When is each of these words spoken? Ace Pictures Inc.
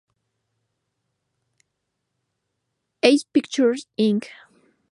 Ace 3.03 3.23
Pictures 3.23 3.85
Inc. 3.99 4.29